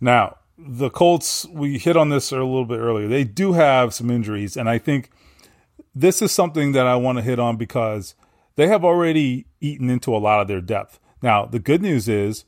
[0.00, 3.06] Now, the Colts, we hit on this a little bit earlier.
[3.06, 5.10] They do have some injuries, and I think
[5.94, 8.14] this is something that I want to hit on because
[8.56, 10.98] they have already eaten into a lot of their depth.
[11.22, 12.44] Now, the good news is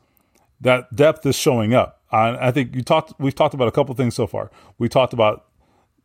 [0.61, 2.03] that depth is showing up.
[2.13, 3.15] I, think you talked.
[3.21, 4.51] We've talked about a couple things so far.
[4.79, 5.47] We talked about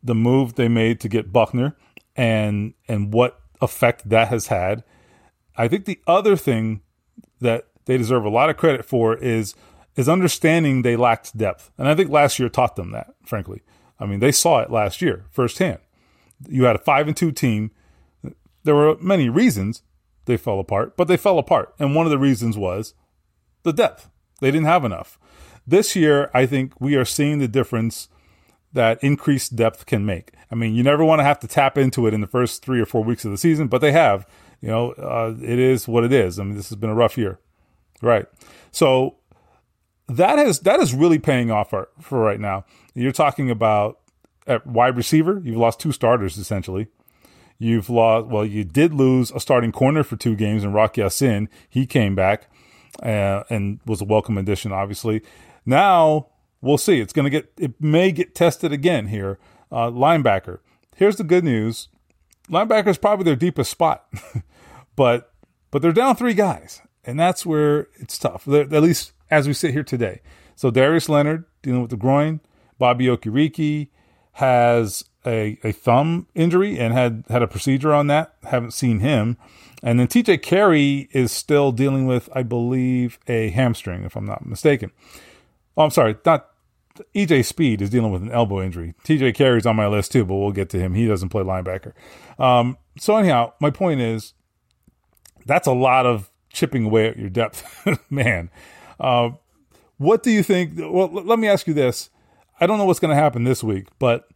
[0.04, 1.76] the move they made to get Buckner
[2.16, 4.84] and and what effect that has had.
[5.58, 6.82] I think the other thing
[7.42, 9.56] that they deserve a lot of credit for is
[9.96, 11.72] is understanding they lacked depth.
[11.78, 13.62] And I think last year taught them that, frankly.
[14.00, 15.80] I mean, they saw it last year firsthand.
[16.48, 17.72] You had a 5 and 2 team.
[18.64, 19.84] There were many reasons
[20.26, 21.74] they fell apart, but they fell apart.
[21.80, 22.94] And one of the reasons was
[23.64, 24.10] the depth.
[24.42, 25.18] They didn't have enough.
[25.66, 28.10] This year, I think we are seeing the difference
[28.74, 30.32] that increased depth can make.
[30.52, 32.82] I mean, you never want to have to tap into it in the first three
[32.82, 34.28] or four weeks of the season, but they have.
[34.62, 36.40] You know, uh, it is what it is.
[36.40, 37.40] I mean, this has been a rough year,
[38.02, 38.26] right?
[38.72, 39.18] So
[40.08, 42.66] that has that is really paying off for, for right now.
[42.94, 44.00] You're talking about
[44.48, 46.88] at wide receiver, you've lost two starters essentially.
[47.58, 51.50] You've lost well, you did lose a starting corner for two games in Rock Ya-Sin.
[51.70, 52.52] He came back
[53.02, 55.22] uh, and was a welcome addition, obviously.
[55.66, 56.28] Now
[56.62, 57.00] we'll see.
[57.00, 59.40] It's going to get it may get tested again here.
[59.72, 60.60] Uh, linebacker.
[60.96, 61.90] Here's the good news:
[62.50, 64.08] linebacker is probably their deepest spot,
[64.96, 65.34] but
[65.72, 68.46] but they're down three guys, and that's where it's tough.
[68.46, 70.22] They're, at least as we sit here today.
[70.56, 72.40] So Darius Leonard dealing with the groin.
[72.78, 73.90] Bobby Okereke
[74.34, 78.36] has a, a thumb injury and had had a procedure on that.
[78.44, 79.38] Haven't seen him.
[79.84, 84.46] And then TJ Carrie is still dealing with, I believe, a hamstring, if I'm not
[84.46, 84.92] mistaken.
[85.78, 86.50] Oh, I'm sorry, not
[87.14, 88.94] EJ Speed is dealing with an elbow injury.
[89.04, 90.94] TJ Carrie's on my list too, but we'll get to him.
[90.94, 91.94] He doesn't play linebacker.
[92.40, 94.34] Um, so anyhow, my point is
[95.46, 98.50] that's a lot of chipping away at your depth, man.
[99.00, 99.32] Uh,
[99.98, 100.74] what do you think?
[100.78, 102.10] Well, let me ask you this.
[102.60, 104.28] I don't know what's going to happen this week, but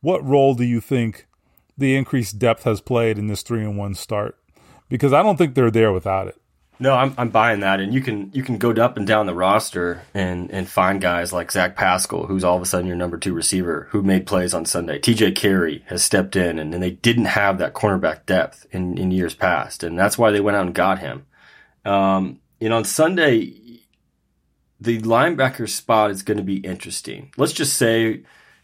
[0.00, 1.26] what role do you think
[1.76, 4.38] the increased depth has played in this three and one start?
[4.88, 6.40] Because I don't think they're there without it.
[6.80, 9.34] No, I'm I'm buying that, and you can you can go up and down the
[9.34, 13.16] roster and and find guys like Zach Pascal, who's all of a sudden your number
[13.16, 14.98] two receiver, who made plays on Sunday.
[14.98, 15.32] T.J.
[15.32, 19.34] Carrie has stepped in, and, and they didn't have that cornerback depth in in years
[19.34, 21.26] past, and that's why they went out and got him.
[21.84, 23.54] Um, and on Sunday,
[24.84, 27.32] the linebacker spot is going to be interesting.
[27.36, 28.22] Let's just say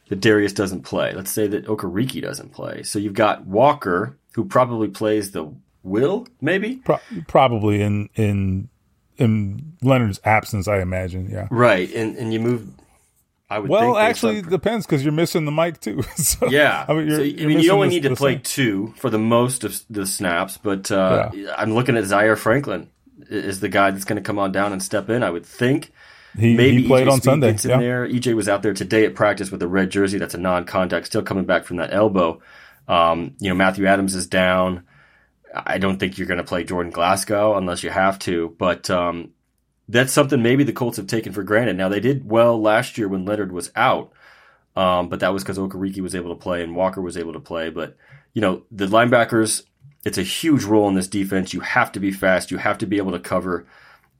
[0.09, 1.12] that Darius doesn't play.
[1.12, 2.83] Let's say that Okereke doesn't play.
[2.83, 5.52] So you've got Walker, who probably plays the
[5.83, 8.68] will, maybe Pro- probably in in
[9.16, 11.30] in Leonard's absence, I imagine.
[11.30, 11.92] Yeah, right.
[11.94, 12.66] And and you move.
[13.48, 13.68] I would.
[13.68, 16.02] Well, actually, on- depends because you're missing the mic too.
[16.16, 18.42] so, Yeah, I mean, you're, so, I mean, you only the- need to play same-
[18.42, 22.88] two for the most of the snaps, but uh, I'm looking at Zaire Franklin
[23.28, 25.22] is the guy that's going to come on down and step in.
[25.22, 25.92] I would think.
[26.38, 27.53] He, Maybe he played EJ on Speed Sunday.
[27.53, 27.79] gets in Yeah.
[27.79, 28.07] there.
[28.09, 30.19] EJ was out there today at practice with a red jersey.
[30.19, 32.40] That's a non-contact, still coming back from that elbow.
[32.88, 34.85] Um, you know, Matthew Adams is down.
[35.55, 39.31] I don't think you're going to play Jordan Glasgow unless you have to, but um,
[39.88, 41.77] that's something maybe the Colts have taken for granted.
[41.77, 44.12] Now they did well last year when Leonard was out,
[44.77, 47.40] um, but that was because Okereke was able to play and Walker was able to
[47.40, 47.71] play.
[47.71, 47.97] But
[48.33, 49.64] you know, the linebackers,
[50.05, 51.53] it's a huge role in this defense.
[51.53, 52.53] You have to be fast.
[52.53, 53.66] You have to be able to cover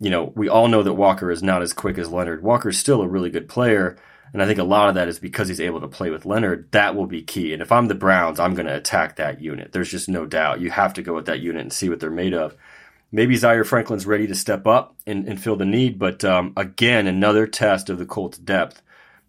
[0.01, 2.43] you know, we all know that Walker is not as quick as Leonard.
[2.43, 3.99] Walker's still a really good player,
[4.33, 6.73] and I think a lot of that is because he's able to play with Leonard.
[6.73, 7.53] That will be key.
[7.53, 9.73] And if I'm the Browns, I'm going to attack that unit.
[9.73, 10.61] There's just no doubt.
[10.61, 12.57] You have to go with that unit and see what they're made of.
[13.13, 17.07] Maybe Zaire Franklin's ready to step up and, and fill the need, but um, again,
[17.07, 18.83] another test of the Colts' depth,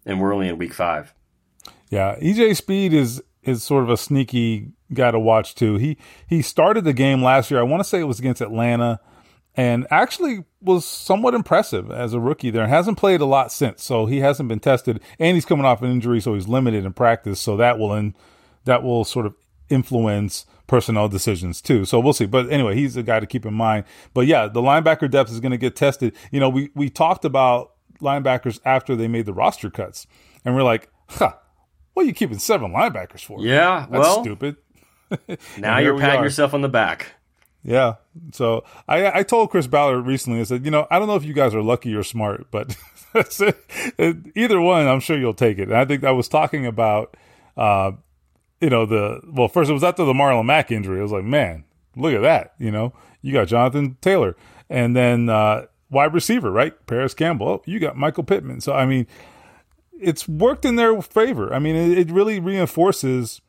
[0.06, 1.12] and we're only in week five.
[1.90, 5.76] Yeah, EJ Speed is is sort of a sneaky guy to watch too.
[5.76, 7.60] He he started the game last year.
[7.60, 9.00] I want to say it was against Atlanta,
[9.56, 12.50] and actually was somewhat impressive as a rookie.
[12.50, 15.82] There hasn't played a lot since, so he hasn't been tested, and he's coming off
[15.82, 17.40] an injury, so he's limited in practice.
[17.40, 18.14] So that will in,
[18.64, 19.34] that will sort of
[19.68, 21.84] influence personnel decisions too.
[21.84, 22.26] So we'll see.
[22.26, 23.84] But anyway, he's a guy to keep in mind.
[24.14, 26.14] But yeah, the linebacker depth is going to get tested.
[26.30, 30.06] You know, we we talked about linebackers after they made the roster cuts,
[30.44, 31.34] and we're like, huh,
[31.94, 33.40] what are you keeping seven linebackers for?
[33.40, 34.56] Yeah, That's well, stupid.
[35.58, 37.14] now you're patting yourself on the back.
[37.64, 37.94] Yeah.
[38.32, 41.24] So I I told Chris Ballard recently, I said, you know, I don't know if
[41.24, 42.76] you guys are lucky or smart, but
[44.34, 45.68] either one, I'm sure you'll take it.
[45.68, 47.16] And I think I was talking about,
[47.56, 47.92] uh,
[48.60, 50.98] you know, the, well, first it was after the Marlon Mack injury.
[50.98, 51.64] I was like, man,
[51.96, 52.54] look at that.
[52.58, 54.36] You know, you got Jonathan Taylor
[54.68, 56.74] and then, uh, wide receiver, right?
[56.86, 57.48] Parris Campbell.
[57.48, 58.60] Oh, you got Michael Pittman.
[58.60, 59.06] So, I mean,
[60.00, 61.52] it's worked in their favor.
[61.52, 63.40] I mean, it, it really reinforces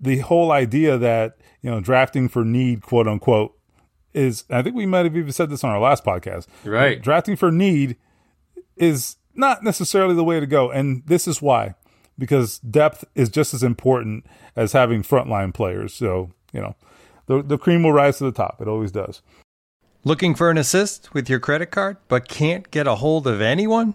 [0.00, 3.56] the whole idea that you know drafting for need, quote unquote,
[4.14, 4.44] is.
[4.50, 6.46] I think we might have even said this on our last podcast.
[6.64, 7.00] Right.
[7.00, 7.96] drafting for need
[8.76, 11.74] is not necessarily the way to go, and this is why
[12.18, 15.94] because depth is just as important as having frontline players.
[15.94, 16.74] So you know.
[17.26, 18.60] the the cream will rise to the top.
[18.60, 19.22] It always does.
[20.02, 23.94] Looking for an assist with your credit card, but can't get a hold of anyone?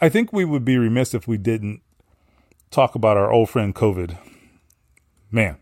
[0.00, 1.82] I think we would be remiss if we didn't
[2.70, 4.16] talk about our old friend COVID.
[5.30, 5.58] Man,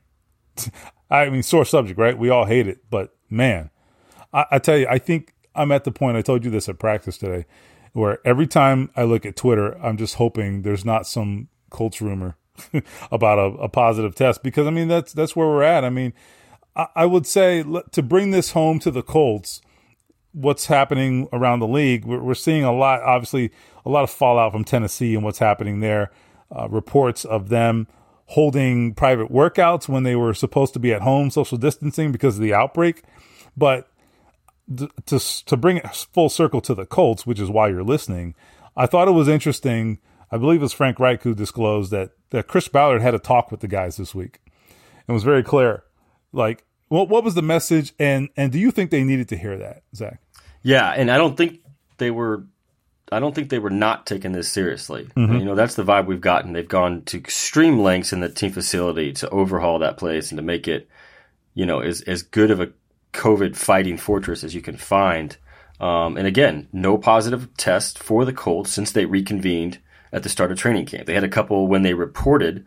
[1.11, 2.19] I mean, sore subject, right?
[2.19, 3.71] We all hate it, but man,
[4.33, 6.17] I, I, tell you, I think I'm at the point.
[6.17, 7.47] I told you this at practice today,
[7.93, 12.37] where every time I look at Twitter, I'm just hoping there's not some Colts rumor
[13.13, 15.85] about a, a, positive test because I mean that's that's where we're at.
[15.85, 16.13] I mean,
[16.77, 19.61] I, I would say to bring this home to the Colts
[20.35, 22.05] what's happening around the league.
[22.05, 23.53] We're, we're, seeing a lot, obviously,
[23.87, 26.11] a lot of fallout from Tennessee and what's happening there.
[26.55, 27.87] Uh, reports of them
[28.27, 32.43] holding private workouts when they were supposed to be at home, social distancing because of
[32.43, 33.03] the outbreak.
[33.57, 33.89] But
[35.07, 38.35] to to bring it full circle to the Colts, which is why you're listening,
[38.77, 39.99] I thought it was interesting.
[40.31, 43.51] I believe it was Frank Reich who disclosed that that Chris Ballard had a talk
[43.51, 44.41] with the guys this week,
[45.07, 45.85] and was very clear.
[46.33, 49.57] Like, what what was the message, and and do you think they needed to hear
[49.59, 50.21] that, Zak?
[50.65, 51.61] Yeah, and I don't think
[51.99, 52.45] they were.
[53.13, 55.05] I don't think they were not taking this seriously.
[55.15, 55.37] Mm-hmm.
[55.37, 56.53] You know, that's the vibe we've gotten.
[56.53, 60.43] They've gone to extreme lengths in the team facility to overhaul that place and to
[60.43, 60.89] make it,
[61.53, 62.73] you know, as as good of a
[63.13, 65.37] COVID fighting fortress as you can find.
[65.81, 69.79] Um, and again, no positive test for the Colts since they reconvened
[70.13, 71.07] at the start of training camp.
[71.07, 72.65] They had a couple when they reported,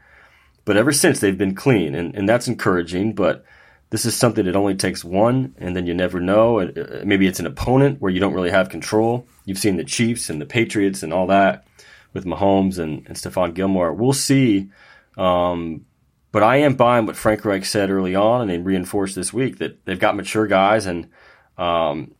[0.66, 3.14] but ever since they've been clean, and, and that's encouraging.
[3.14, 3.44] But
[3.90, 6.72] this is something that only takes one, and then you never know.
[7.06, 9.26] Maybe it's an opponent where you don't really have control.
[9.46, 11.66] You've seen the Chiefs and the Patriots and all that
[12.14, 13.94] with Mahomes and, and Stephon Gilmore.
[13.94, 14.70] We'll see.
[15.16, 15.86] Um,
[16.32, 19.60] but I am buying what Frank Reich said early on, and they reinforced this week
[19.60, 21.10] that they've got mature guys, and
[21.58, 22.14] um,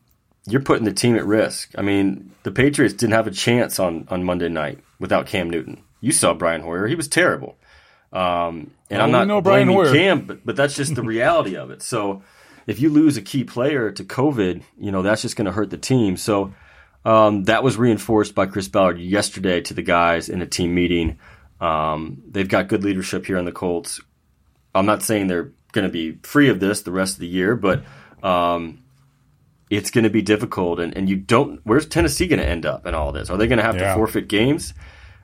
[0.46, 1.72] you're putting the team at risk.
[1.76, 5.82] I mean, the Patriots didn't have a chance on, on Monday night without Cam Newton.
[6.00, 7.58] You saw Brian Hoyer; he was terrible.
[8.12, 9.92] Um, and well, I'm not blaming Hoyer.
[9.92, 11.82] Cam, but, but that's just the reality of it.
[11.82, 12.22] So
[12.66, 15.70] if you lose a key player to COVID, you know, that's just going to hurt
[15.70, 16.16] the team.
[16.16, 16.54] So
[17.04, 21.18] um, that was reinforced by Chris Ballard yesterday to the guys in a team meeting.
[21.60, 24.00] Um, they've got good leadership here on the Colts.
[24.74, 27.56] I'm not saying they're going to be free of this the rest of the year,
[27.56, 27.84] but
[28.22, 28.84] um,
[29.70, 30.80] it's going to be difficult.
[30.80, 33.30] And, and you don't, where's Tennessee going to end up in all this?
[33.30, 33.90] Are they going to have yeah.
[33.90, 34.74] to forfeit games?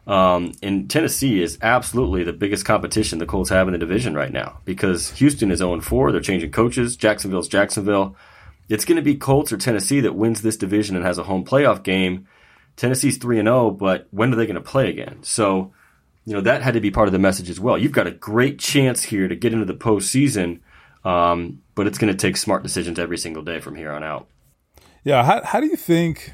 [0.06, 4.32] Um, and Tennessee is absolutely the biggest competition the Colts have in the division right
[4.32, 6.12] now because Houston is 0 4.
[6.12, 6.96] They're changing coaches.
[6.96, 8.16] Jacksonville's Jacksonville.
[8.68, 11.44] It's going to be Colts or Tennessee that wins this division and has a home
[11.44, 12.26] playoff game.
[12.76, 15.22] Tennessee's 3 0, but when are they going to play again?
[15.22, 15.72] So,
[16.24, 17.78] you know, that had to be part of the message as well.
[17.78, 20.60] You've got a great chance here to get into the postseason,
[21.04, 24.28] um, but it's going to take smart decisions every single day from here on out.
[25.02, 25.24] Yeah.
[25.24, 26.32] How, how do you think?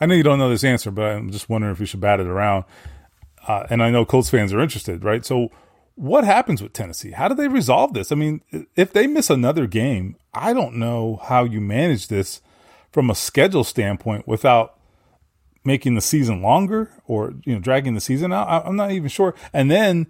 [0.00, 2.20] I know you don't know this answer, but I'm just wondering if we should bat
[2.20, 2.64] it around.
[3.46, 5.24] Uh, and I know Colts fans are interested, right?
[5.24, 5.50] So,
[5.96, 7.12] what happens with Tennessee?
[7.12, 8.10] How do they resolve this?
[8.10, 8.40] I mean,
[8.74, 12.40] if they miss another game, I don't know how you manage this
[12.90, 14.78] from a schedule standpoint without
[15.64, 18.66] making the season longer or you know dragging the season out.
[18.66, 19.34] I'm not even sure.
[19.52, 20.06] And then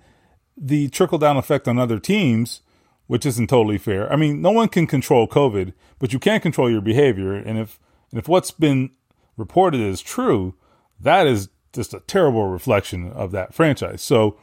[0.57, 2.61] the trickle down effect on other teams,
[3.07, 4.11] which isn't totally fair.
[4.13, 7.35] I mean, no one can control COVID, but you can control your behavior.
[7.35, 7.79] And if
[8.11, 8.91] and if what's been
[9.37, 10.55] reported is true,
[11.01, 14.03] that is just a terrible reflection of that franchise.
[14.03, 14.39] So,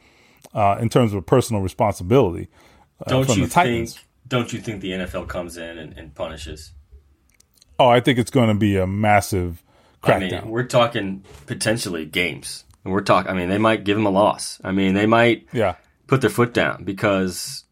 [0.54, 2.48] uh, in terms of personal responsibility,
[3.04, 4.06] uh, Don't you Titans, think?
[4.28, 6.72] Don't you think the NFL comes in and, and punishes?
[7.78, 9.62] oh, I think it's going to be a massive
[10.04, 12.64] I mean, we're talking potentially games.
[12.84, 13.30] And we're talking.
[13.30, 14.60] I mean, they might give them a loss.
[14.64, 15.76] I mean, they might yeah,
[16.08, 17.64] put their foot down because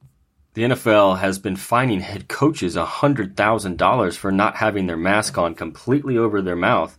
[0.55, 5.37] the NFL has been fining head coaches hundred thousand dollars for not having their mask
[5.39, 6.97] on completely over their mouth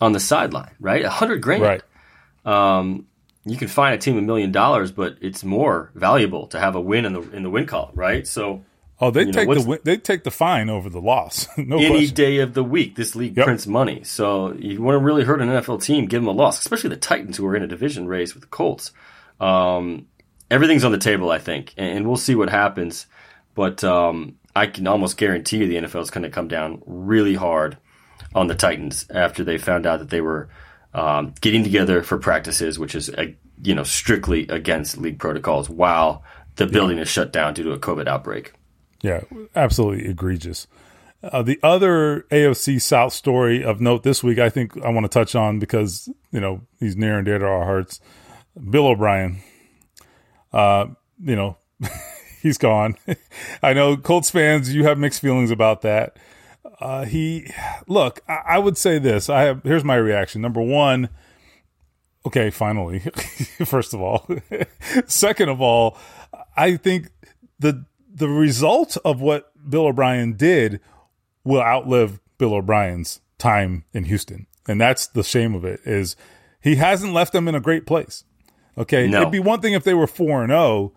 [0.00, 0.70] on the sideline.
[0.80, 1.62] Right, a hundred grand.
[1.62, 1.82] right.
[2.44, 3.06] Um,
[3.44, 6.80] you can fine a team a million dollars, but it's more valuable to have a
[6.80, 7.92] win in the in the win column.
[7.94, 8.64] Right, so.
[9.02, 11.48] Oh, they You know, take the win- they take the fine over the loss.
[11.56, 12.14] no any question.
[12.14, 12.96] day of the week.
[12.96, 13.46] This league Yep.
[13.46, 14.02] prints money.
[14.04, 16.96] So you want to really hurt an NFL team, give them a loss, especially the
[16.98, 18.92] Titans who are in a division race with the Colts.
[19.40, 20.06] Um,
[20.50, 23.06] everything's on the table, I think, and, and we'll see what happens.
[23.54, 27.36] But um, I can almost guarantee you the NFL is going to come down really
[27.36, 27.78] hard
[28.34, 30.48] on the Titans after they found out that they were
[30.94, 33.26] um, getting together for practices, which is uh,
[33.62, 36.24] you know strictly against league protocols, while
[36.56, 38.52] the building is shut down due to a COVID outbreak.
[39.02, 39.22] Yeah,
[39.54, 40.66] absolutely egregious.
[41.22, 45.08] Uh, the other AFC South story of note this week, I think I want to
[45.08, 48.00] touch on because you know he's near and dear to our hearts.
[48.68, 49.40] Bill O'Brien.
[50.52, 50.86] Uh,
[51.22, 51.56] you know,
[52.42, 52.96] he's gone.
[53.62, 56.16] I know Colts fans, you have mixed feelings about that.
[56.80, 57.50] Uh, he
[57.86, 59.28] look, I, I would say this.
[59.30, 60.42] I have here's my reaction.
[60.42, 61.08] Number one,
[62.26, 62.98] okay, finally.
[63.64, 64.28] First of all,
[65.06, 65.96] second of all,
[66.56, 67.10] I think
[67.58, 70.80] the the result of what Bill O'Brien did
[71.44, 75.80] will outlive Bill O'Brien's time in Houston, and that's the shame of it.
[75.84, 76.16] Is
[76.60, 78.24] he hasn't left them in a great place.
[78.78, 79.20] Okay, No.
[79.22, 80.92] it'd be one thing if they were four and zero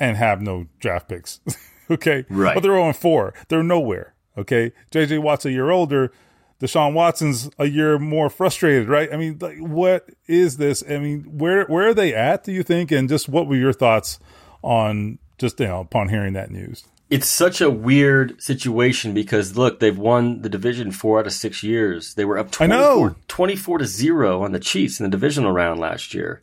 [0.00, 1.40] and have no draft picks.
[1.90, 2.54] okay, Right.
[2.54, 3.34] But they're zero and four.
[3.48, 4.13] They're nowhere.
[4.36, 6.12] Okay, JJ Watt's a year older.
[6.60, 9.12] Deshaun Watson's a year more frustrated, right?
[9.12, 10.82] I mean, like, what is this?
[10.88, 12.44] I mean, where where are they at?
[12.44, 12.90] Do you think?
[12.90, 14.18] And just what were your thoughts
[14.62, 16.84] on just you know upon hearing that news?
[17.10, 21.62] it's such a weird situation because look, they've won the division four out of six
[21.62, 22.14] years.
[22.14, 25.80] They were up I 24, 24 to zero on the Chiefs in the divisional round
[25.80, 26.42] last year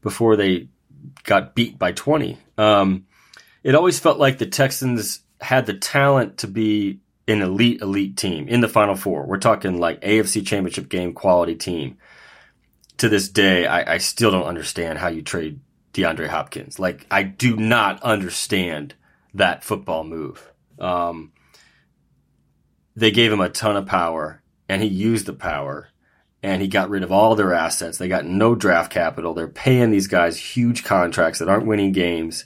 [0.00, 0.68] before they
[1.24, 2.38] got beat by 20.
[2.58, 3.06] Um,
[3.64, 8.48] it always felt like the Texans had the talent to be an elite, elite team
[8.48, 9.26] in the final four.
[9.26, 11.98] We're talking like AFC championship game quality team.
[12.98, 15.60] To this day, I, I still don't understand how you trade
[15.92, 16.78] DeAndre Hopkins.
[16.78, 18.94] Like, I do not understand
[19.34, 20.52] that football move.
[20.78, 21.32] Um,
[22.94, 25.88] they gave him a ton of power, and he used the power,
[26.42, 27.98] and he got rid of all their assets.
[27.98, 29.34] They got no draft capital.
[29.34, 32.44] They're paying these guys huge contracts that aren't winning games.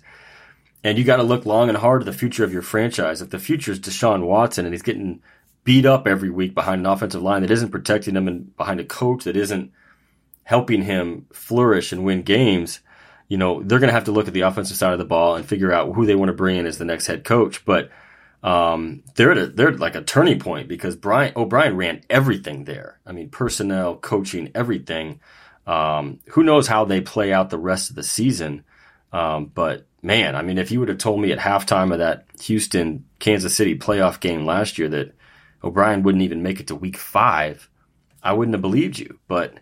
[0.87, 3.21] And you got to look long and hard at the future of your franchise.
[3.21, 5.21] If the future is Deshaun Watson and he's getting
[5.65, 8.85] beat up every week behind an offensive line that isn't protecting him and behind a
[8.85, 9.73] coach that isn't
[10.45, 12.79] helping him flourish and win games,
[13.27, 15.35] you know, they're going to have to look at the offensive side of the ball
[15.35, 17.65] and figure out who they want to bring in as the next head coach.
[17.65, 17.91] But
[18.45, 23.01] um, they're at a, they're like a turning point because Brian O'Brien ran everything there.
[23.05, 25.19] I mean, personnel, coaching, everything.
[25.67, 28.63] Um, who knows how they play out the rest of the season?
[29.13, 32.27] Um, but man, I mean, if you would have told me at halftime of that
[32.43, 35.15] Houston Kansas City playoff game last year that
[35.65, 37.69] O'Brien wouldn't even make it to week five,
[38.23, 39.19] I wouldn't have believed you.
[39.29, 39.55] But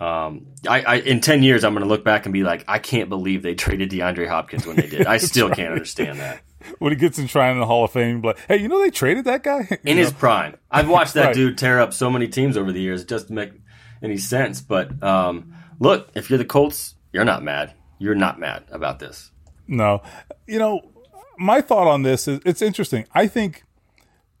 [0.00, 2.78] um, I, I in ten years, I'm going to look back and be like, I
[2.78, 5.06] can't believe they traded DeAndre Hopkins when they did.
[5.06, 6.40] I still can't understand that.
[6.78, 9.26] When he gets enshrined in the Hall of Fame, like, hey, you know they traded
[9.26, 10.02] that guy You In know?
[10.02, 11.34] his prime, I've watched that Right.
[11.34, 13.02] dude tear up so many teams over the years.
[13.02, 13.52] It doesn't make
[14.02, 14.62] any sense.
[14.62, 17.74] But um, look, if you're the Colts, you're not mad.
[17.98, 19.30] You're not mad about this.
[19.66, 20.02] No.
[20.46, 20.80] You know,
[21.38, 23.06] my thought on this is it's interesting.
[23.14, 23.64] I think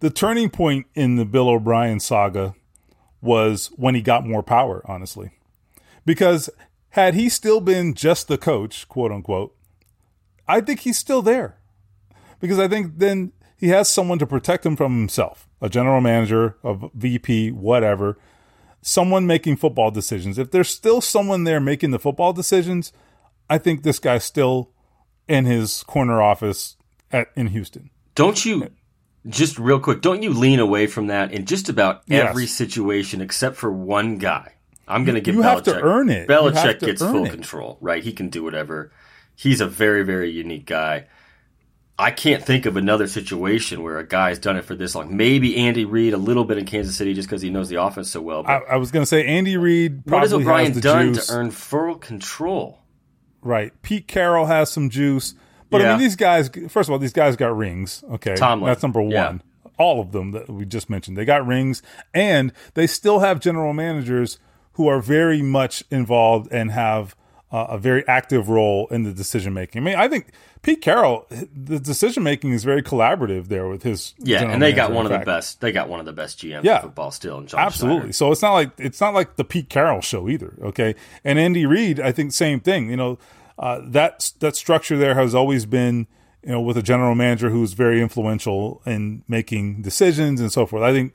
[0.00, 2.54] the turning point in the Bill O'Brien saga
[3.20, 5.30] was when he got more power, honestly.
[6.04, 6.50] Because
[6.90, 9.56] had he still been just the coach, quote unquote,
[10.46, 11.56] I think he's still there.
[12.38, 16.58] Because I think then he has someone to protect him from himself a general manager,
[16.62, 18.18] a VP, whatever,
[18.82, 20.38] someone making football decisions.
[20.38, 22.92] If there's still someone there making the football decisions,
[23.48, 24.73] I think this guy's still
[25.28, 26.76] in his corner office
[27.12, 27.90] at in Houston.
[28.14, 28.68] Don't you
[29.26, 32.28] Just real quick, don't you lean away from that in just about Yes.
[32.28, 34.52] every situation except for one guy?
[34.86, 35.44] I'm going to give you Belichick.
[35.54, 36.28] have to earn it.
[36.28, 37.30] Belichick gets full it.
[37.30, 38.02] control, right?
[38.04, 38.92] He can do whatever.
[39.34, 41.06] He's a very, very unique guy.
[41.98, 45.16] I can't think of another situation where a guy's done it for this long.
[45.16, 48.10] Maybe Andy Reid a little bit in Kansas City just because he knows the offense
[48.10, 48.42] so well.
[48.42, 51.28] But I, I was going to say Andy Reid what has O'Brien done juice.
[51.28, 52.80] to earn full control?
[53.44, 53.72] Right.
[53.82, 55.34] Pete Carroll has some juice.
[55.70, 58.02] But I mean, these guys, first of all, these guys got rings.
[58.12, 58.34] Okay.
[58.34, 58.66] Tomlin.
[58.66, 59.10] That's number one.
[59.10, 59.38] Yeah.
[59.76, 61.16] All of them that we just mentioned.
[61.16, 61.82] They got rings
[62.12, 64.38] and they still have general managers
[64.74, 67.16] who are very much involved and have
[67.54, 69.80] uh, a very active role in the decision making.
[69.80, 70.26] I mean, I think
[70.62, 74.12] Pete Carroll, the decision making is very collaborative there with his.
[74.18, 75.24] Yeah, and they got one of fact.
[75.24, 75.60] the best.
[75.60, 76.76] They got one of the best GMs Yeah.
[76.76, 77.38] in football still.
[77.38, 78.00] In John Absolutely.
[78.00, 78.12] Schneider.
[78.14, 80.54] So it's not like it's not like the Pete Carroll show either.
[80.62, 80.96] Okay.
[81.22, 82.90] And Andy Reid, I think same thing.
[82.90, 83.18] You know,
[83.58, 86.08] uh, that that structure there has always been,
[86.42, 90.82] you know, with a general manager who's very influential in making decisions and so forth.
[90.82, 91.12] I think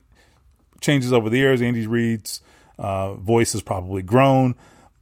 [0.80, 1.60] changes over the years.
[1.60, 2.40] Andy Reid's
[2.78, 4.54] uh, voice has probably grown,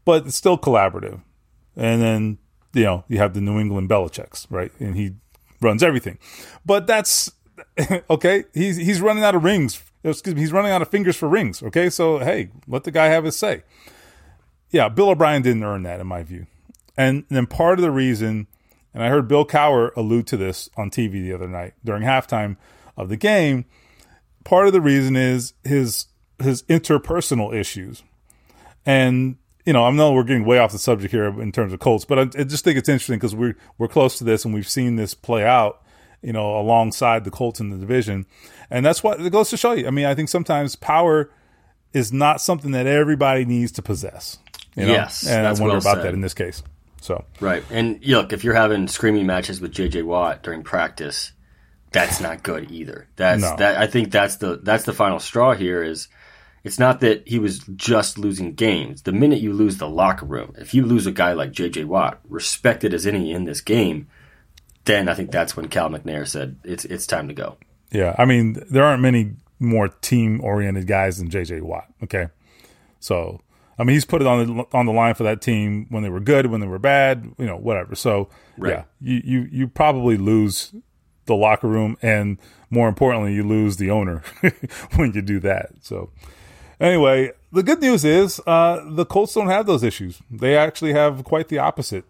[0.04, 1.20] but it's still collaborative.
[1.78, 2.38] And then
[2.74, 5.12] you know you have the New England Belichick's right, and he
[5.62, 6.18] runs everything.
[6.66, 7.32] But that's
[8.10, 8.44] okay.
[8.52, 9.82] He's he's running out of rings.
[10.04, 10.40] Excuse me.
[10.40, 11.62] He's running out of fingers for rings.
[11.62, 13.62] Okay, so hey, let the guy have his say.
[14.70, 16.46] Yeah, Bill O'Brien didn't earn that in my view,
[16.96, 18.48] and then part of the reason,
[18.92, 22.56] and I heard Bill Cowher allude to this on TV the other night during halftime
[22.96, 23.64] of the game.
[24.44, 26.06] Part of the reason is his
[26.38, 28.02] his interpersonal issues,
[28.84, 29.36] and
[29.68, 32.06] you know I know we're getting way off the subject here in terms of Colts,
[32.06, 34.66] but I, I just think it's interesting because we're we're close to this and we've
[34.66, 35.82] seen this play out,
[36.22, 38.24] you know, alongside the Colts in the division,
[38.70, 39.86] and that's what it goes to show you.
[39.86, 41.30] I mean, I think sometimes power
[41.92, 44.38] is not something that everybody needs to possess.
[44.74, 44.92] You know?
[44.92, 46.06] Yes, and that's I wonder well about said.
[46.06, 46.62] that in this case.
[47.02, 47.62] So Right.
[47.70, 51.32] And look, if you're having screaming matches with JJ Watt during practice,
[51.92, 53.06] that's not good either.
[53.16, 53.54] That's No.
[53.56, 56.08] that I think that's the that's the final straw here is
[56.64, 59.02] it's not that he was just losing games.
[59.02, 62.20] The minute you lose the locker room, if you lose a guy like JJ Watt,
[62.28, 64.08] respected as any in this game,
[64.84, 67.56] then I think that's when Cal McNair said it's it's time to go.
[67.90, 71.86] Yeah, I mean, there aren't many more team oriented guys than JJ Watt.
[72.02, 72.28] Okay,
[73.00, 73.40] so
[73.78, 76.10] I mean, he's put it on the on the line for that team when they
[76.10, 77.94] were good, when they were bad, you know, whatever.
[77.94, 78.72] So Right.
[78.72, 80.74] yeah, you, you you probably lose
[81.26, 82.38] the locker room, and
[82.70, 84.22] more importantly, you lose the owner
[84.96, 85.70] when you do that.
[85.80, 86.10] So
[86.80, 90.20] anyway, the good news is uh, the Colts don't have those issues.
[90.30, 92.04] They actually have quite the opposite.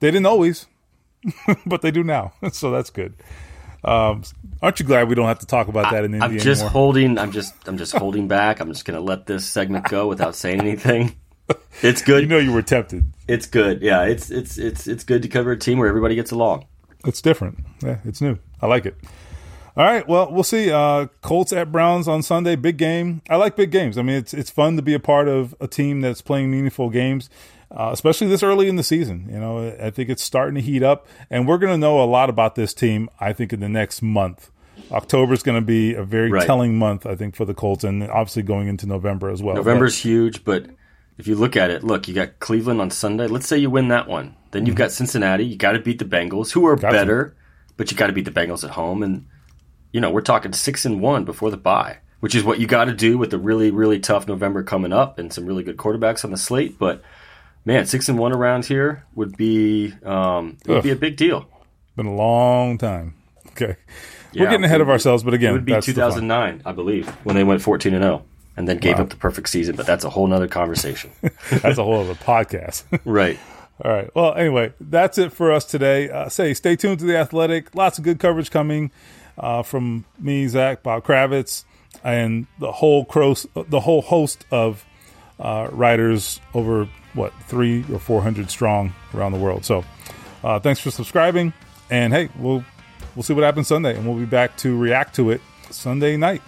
[0.00, 0.66] They didn't always,
[1.66, 2.32] but they do now.
[2.52, 3.14] So that's good.
[3.84, 4.22] Um,
[4.60, 6.70] aren't you glad we don't have to talk about that in Indy I'm just anymore?
[6.70, 8.60] holding I'm just I'm just holding back.
[8.60, 11.14] I'm just gonna let this segment go without saying anything.
[11.82, 12.22] It's good.
[12.22, 13.04] you know you were tempted.
[13.28, 13.80] It's good.
[13.80, 16.66] Yeah, it's it's it's it's good to cover a team where everybody gets along.
[17.06, 17.60] It's different.
[17.82, 18.38] Yeah, it's new.
[18.60, 18.96] I like it.
[19.78, 20.06] All right.
[20.08, 20.72] Well, we'll see.
[20.72, 22.56] Uh, Colts at Browns on Sunday.
[22.56, 23.22] Big game.
[23.30, 23.96] I like big games.
[23.96, 26.90] I mean, it's it's fun to be a part of a team that's playing meaningful
[26.90, 27.30] games,
[27.70, 29.28] uh, especially this early in the season.
[29.30, 32.06] You know, I think it's starting to heat up, and we're going to know a
[32.06, 33.08] lot about this team.
[33.20, 34.50] I think in the next month.
[34.90, 36.46] October is going to be a very Right.
[36.46, 39.54] telling month, I think, for the Colts, and obviously going into November as well.
[39.56, 40.66] November's huge, but
[41.18, 43.26] if you look at it, look, you got Cleveland on Sunday.
[43.26, 44.34] Let's say you win that one.
[44.52, 45.44] Then you've got Cincinnati.
[45.44, 46.86] You got to beat the Bengals, who are Mm-hmm.
[46.86, 46.92] To.
[46.92, 47.36] better,
[47.76, 49.02] but you got to beat the Bengals at home.
[49.02, 49.26] And
[49.92, 52.84] you know we're talking six and one before the bye, which is what you got
[52.86, 56.24] to do with the really really tough November coming up and some really good quarterbacks
[56.24, 56.78] on the slate.
[56.78, 57.02] But
[57.64, 60.84] man, six and one around here would be um, it would Ugh.
[60.84, 61.46] be a big deal.
[61.96, 63.14] been a long time.
[63.60, 63.74] Okay,
[64.32, 67.08] Yeah, we're getting ahead of ourselves, but again, It would be that's 2009, I believe,
[67.24, 68.24] when they went 14 and 0
[68.56, 69.02] and then gave Wow.
[69.04, 69.74] up the perfect season.
[69.74, 71.10] But that's a whole nother conversation.
[71.50, 72.84] That's a whole other podcast.
[73.04, 73.36] right.
[73.84, 74.10] All right.
[74.14, 76.08] Well, anyway, that's it for us today.
[76.08, 77.74] Uh, say, stay tuned to the Athletic.
[77.74, 78.92] Lots of good coverage coming
[79.38, 81.64] uh, from me, Zak, Bob Kravitz,
[82.04, 84.84] and the whole cros- the whole host of
[85.38, 89.64] uh, writers over what three or four hundred strong around the world.
[89.64, 89.84] So,
[90.44, 91.52] uh, thanks for subscribing,
[91.90, 92.64] and hey, we'll
[93.14, 96.42] we'll see what happens Sunday, and we'll be back to react to it Sunday night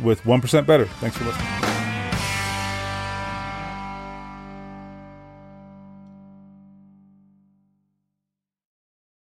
[0.00, 0.86] with one percent better.
[0.86, 1.75] Thanks for listening.